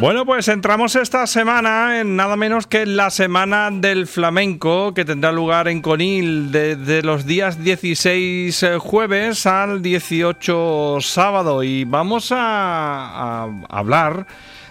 [0.00, 5.30] Bueno, pues entramos esta semana en nada menos que la Semana del Flamenco, que tendrá
[5.30, 11.62] lugar en Conil desde los días 16 eh, jueves al 18 sábado.
[11.62, 14.26] Y vamos a, hablar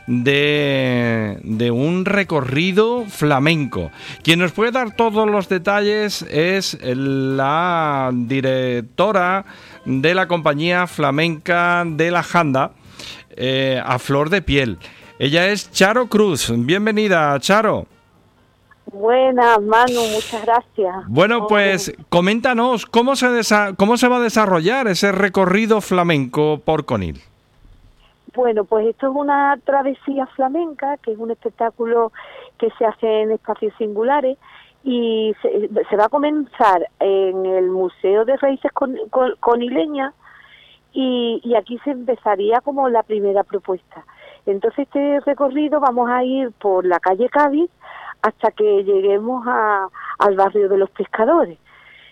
[0.07, 3.91] de, de, un recorrido flamenco.
[4.23, 9.45] Quien nos puede dar todos los detalles es la directora
[9.85, 12.71] de la compañía flamenca de la Janda,
[13.35, 14.79] eh, a flor de piel.
[15.21, 16.49] Ella es Charo Cruz.
[16.65, 17.87] Bienvenida, Charo.
[18.85, 20.95] Buenas, Manu, muchas gracias.
[21.09, 23.27] Bueno, pues coméntanos cómo se,
[23.75, 27.19] cómo se va a desarrollar ese recorrido flamenco por Conil.
[28.33, 32.13] Bueno, pues esto es una travesía flamenca, que es un espectáculo
[32.57, 34.37] que se hace en espacios singulares
[34.85, 38.71] y se, va a comenzar en el Museo de Raíces
[39.41, 40.13] Conileñas
[40.93, 44.05] y, y aquí se empezaría como la primera propuesta.
[44.45, 47.69] Entonces este recorrido vamos a ir por la calle Cádiz
[48.21, 51.57] hasta que lleguemos al barrio de los pescadores.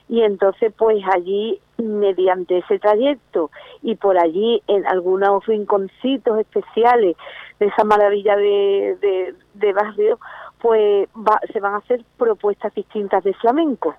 [0.09, 7.17] Y entonces pues allí, mediante ese trayecto y por allí en algunos rinconcitos especiales
[7.59, 10.19] de esa maravilla de, barrio,
[10.59, 11.09] pues
[11.51, 13.95] se van a hacer propuestas distintas de flamenco.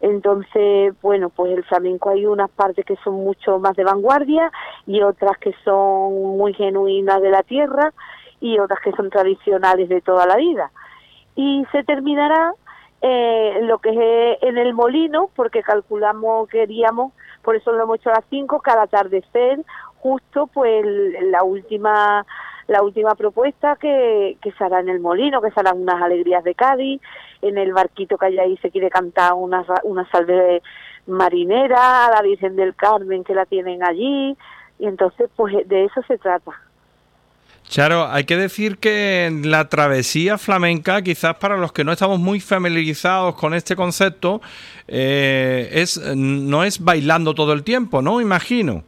[0.00, 4.50] Entonces, bueno, pues el flamenco hay unas partes que son mucho más de vanguardia
[4.86, 7.92] y otras que son muy genuinas de la tierra
[8.40, 10.70] y otras que son tradicionales de toda la vida.
[11.34, 12.52] Y se terminará
[13.02, 18.10] eh, lo que es en el molino, porque calculamos, queríamos, por eso lo hemos hecho
[18.10, 19.60] a las 5, cada atardecer,
[19.98, 20.84] justo pues
[21.22, 22.24] la última
[22.68, 26.54] la última propuesta que, que se hará en el molino, que serán unas alegrías de
[26.54, 27.00] Cádiz,
[27.42, 30.62] en el barquito que hay ahí se quiere cantar una, una salve
[31.06, 34.36] marinera, a la Virgen del Carmen que la tienen allí,
[34.78, 36.52] y entonces pues de eso se trata.
[37.68, 42.40] Charo, hay que decir que la travesía flamenca, quizás para los que no estamos muy
[42.40, 44.40] familiarizados con este concepto,
[44.86, 48.20] eh, es no es bailando todo el tiempo, ¿no?
[48.22, 48.84] Imagino.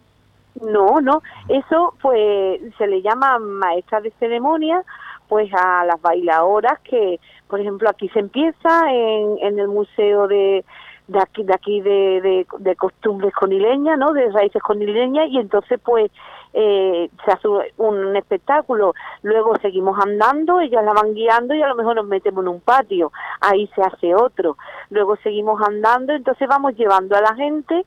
[0.61, 4.83] No, no, eso pues se le llama maestra de ceremonia,
[5.29, 10.65] pues a las bailadoras que, por ejemplo, aquí se empieza en, en el museo de,
[11.11, 14.13] de aquí de aquí de, de, costumbres conileñas, ¿no?
[14.13, 16.11] De raíces conileñas y entonces pues
[16.53, 17.49] eh, se hace
[17.79, 22.45] un espectáculo, luego seguimos andando, ellas la van guiando y a lo mejor nos metemos
[22.45, 23.11] en un patio,
[23.41, 24.57] ahí se hace otro,
[24.91, 27.85] luego seguimos andando, entonces vamos llevando a la gente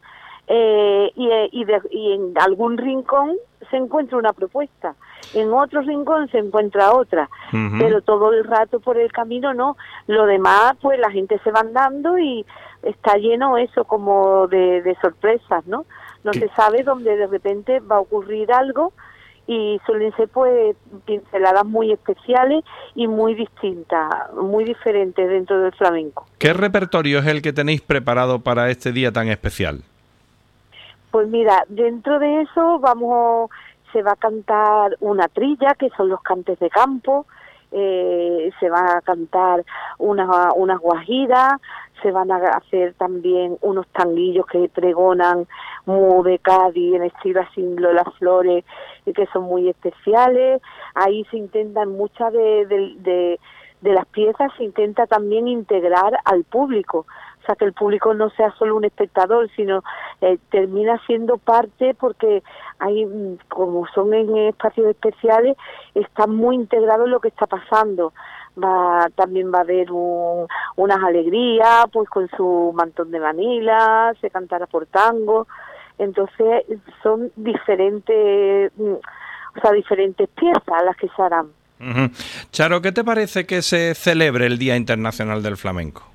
[0.48, 1.50] eh, y, eh,
[1.90, 3.38] y, en algún rincón
[3.70, 4.96] se encuentra una propuesta,
[5.34, 7.30] en otro rincón se encuentra otra,
[7.80, 9.78] pero todo el rato por el camino no,
[10.08, 12.46] lo demás pues la gente se va dando y
[12.84, 15.86] está lleno eso como de, sorpresas, ¿no?
[16.24, 18.94] No se sabe dónde de repente va a ocurrir algo
[19.48, 20.76] y suelen ser pues
[21.06, 22.64] pinceladas muy especiales
[22.96, 26.26] y muy distintas, muy diferentes dentro del flamenco.
[26.38, 29.84] ¿Qué repertorio es el que tenéis preparado para este día tan especial?
[31.14, 33.52] Pues mira, dentro de eso vamos,
[33.92, 37.28] se va a cantar una trilla, que son los cantes de campo,
[37.72, 39.64] eh, se va a cantar
[40.00, 41.62] unas, unas guajiras,
[42.02, 45.46] se van a hacer también unos tanguillos que pregonan
[45.86, 48.66] Mu de en estilo así las flores
[49.06, 50.64] que son muy especiales.
[50.96, 53.38] Ahí se intentan muchas de,
[53.82, 57.06] de las piezas, se intenta también integrar al público
[57.44, 59.84] o sea, que el público no sea solo un espectador, sino
[60.22, 62.42] eh, termina siendo parte porque
[62.80, 65.58] hay, mm, como son en espacios especiales,
[65.94, 68.14] está muy integrado en lo que está pasando.
[68.62, 74.66] Va, también va a haber unas alegrías, pues con su mantón de vanilla, se cantará
[74.66, 75.48] por tango.
[75.98, 76.64] Entonces,
[77.02, 81.48] son diferentes, mm, o sea, diferentes piezas las que se harán.
[82.52, 86.13] Charo, ¿qué te parece que se celebre el Día Internacional del Flamenco?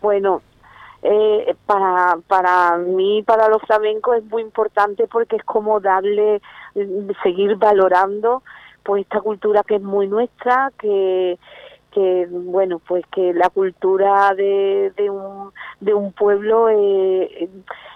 [0.00, 0.42] Bueno,
[1.02, 6.42] eh, para, para mí, para los flamencos es muy importante porque es como darle,
[7.22, 8.42] seguir valorando
[8.82, 11.38] pues esta cultura que es muy nuestra, que,
[11.90, 17.48] que bueno, pues que la cultura de, de, un, de un pueblo eh,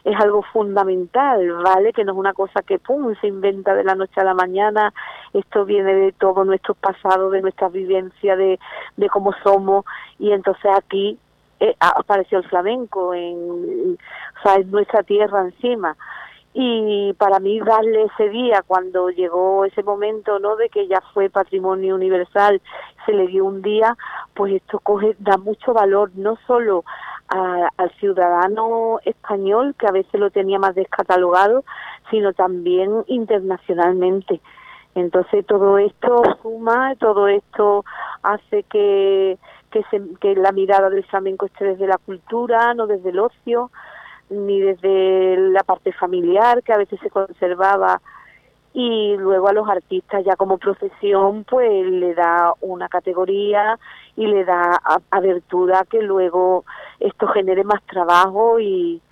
[0.04, 1.92] es algo fundamental, ¿vale?
[1.92, 4.92] Que no es una cosa que pum, se inventa de la noche a la mañana,
[5.32, 8.58] esto viene de todo nuestro pasado, de nuestra vivencia, de,
[8.96, 9.84] de cómo somos,
[10.18, 11.18] y entonces aquí
[11.64, 15.96] eh, apareció el flamenco en, o sea, en nuestra tierra encima.
[16.52, 21.28] Y para mí darle ese día cuando llegó ese momento no de que ya fue
[21.28, 22.62] patrimonio universal
[23.05, 23.96] se le dio un día
[24.34, 26.84] pues esto coge da mucho valor no solo
[27.26, 31.64] al ciudadano español que a veces lo tenía más descatalogado
[32.11, 34.40] sino también internacionalmente.
[34.94, 37.84] Entonces todo esto suma, todo esto
[38.22, 39.38] hace que,
[39.75, 43.73] que, se, que la mirada del flamenco esté desde la cultura, no desde el ocio,
[44.31, 48.00] ni desde la parte familiar que a veces se conservaba
[48.73, 53.79] y luego a los artistas ya como profesión pues le da una categoría
[54.17, 54.81] y le da
[55.11, 56.65] abertura que luego
[57.00, 59.03] esto genere más trabajo y,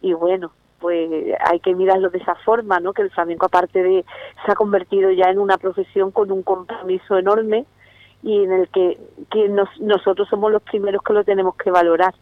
[0.00, 0.50] y bueno
[0.80, 1.10] pues
[1.48, 2.92] hay que mirarlo de esa forma, ¿no?
[2.92, 4.04] Que el flamenco aparte de
[4.44, 7.66] se ha convertido ya en una profesión con un compromiso enorme
[8.22, 8.98] y en el que,
[9.30, 9.48] que
[9.80, 12.14] nosotros somos los primeros que lo tenemos que valorar.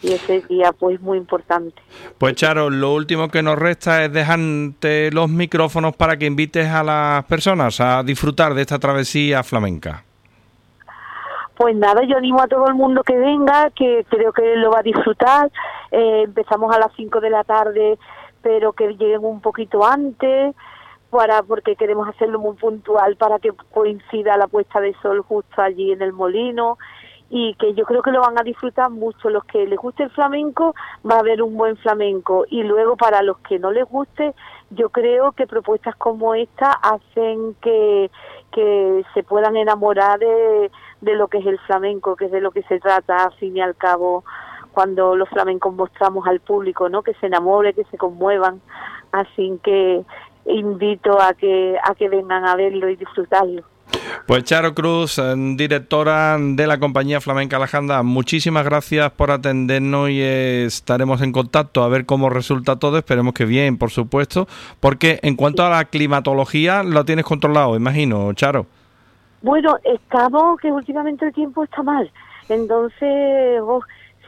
[0.00, 1.82] Y ese día pues muy importante.
[2.16, 6.82] Pues Charo, lo último que nos resta es dejarte los micrófonos para que invites a
[6.82, 10.04] las personas a disfrutar de esta travesía flamenca.
[11.56, 14.78] Pues nada, yo animo a todo el mundo que venga, que creo que lo va
[14.78, 15.50] a disfrutar.
[15.90, 17.98] Eh, empezamos a las 5 de la tarde,
[18.40, 20.54] pero que lleguen un poquito antes,
[21.10, 25.92] para porque queremos hacerlo muy puntual para que coincida la puesta de sol justo allí
[25.92, 26.78] en el molino
[27.30, 29.30] y que yo creo que lo van a disfrutar mucho.
[29.30, 30.74] Los que les guste el flamenco
[31.08, 34.34] va a haber un buen flamenco y luego para los que no les guste,
[34.70, 38.10] yo creo que propuestas como esta hacen que,
[38.52, 40.70] que se puedan enamorar de,
[41.00, 43.56] de lo que es el flamenco, que es de lo que se trata al fin
[43.56, 44.24] y al cabo
[44.72, 47.02] cuando los flamencos mostramos al público, ¿no?
[47.02, 48.60] Que se enamore, que se conmuevan.
[49.12, 50.04] Así que
[50.46, 53.62] invito a que a que vengan a verlo y disfrutarlo.
[54.26, 60.22] Pues Charo Cruz, eh, directora de la compañía Flamenca Alajanda, muchísimas gracias por atendernos y
[60.22, 62.98] estaremos en contacto a ver cómo resulta todo.
[62.98, 64.46] Esperemos que bien, por supuesto,
[64.78, 68.66] porque en cuanto a la climatología, lo tienes controlado, imagino, Charo.
[69.42, 72.10] Bueno, estamos que últimamente el tiempo está mal,
[72.48, 73.60] entonces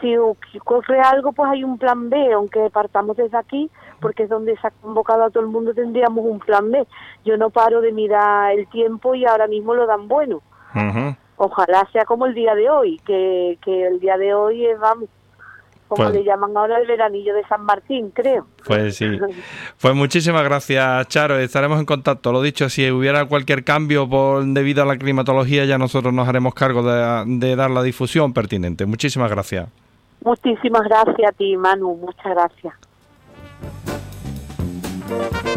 [0.00, 3.70] si ocurre algo, pues hay un plan B, aunque partamos desde aquí,
[4.02, 6.84] porque es donde se ha convocado a todo el mundo, tendríamos un plan B.
[7.25, 10.43] Yo no paro de mirar el tiempo y ahora mismo lo dan bueno.
[11.37, 15.08] Ojalá sea como el día de hoy, que, que el día de hoy es, vamos,
[15.88, 18.46] como pues le llaman ahora el veranillo de San Martín, creo.
[18.66, 19.06] Pues sí.
[19.81, 21.38] Pues muchísimas gracias, Charo.
[21.38, 22.32] Estaremos en contacto.
[22.32, 26.54] Lo dicho, si hubiera cualquier cambio por debido a la climatología, ya nosotros nos haremos
[26.54, 28.87] cargo de, de dar la difusión pertinente.
[28.87, 29.69] Muchísimas gracias.
[30.25, 31.96] Muchísimas gracias a ti, Manu.
[31.96, 32.75] Muchas gracias.
[35.12, 35.51] Thank you.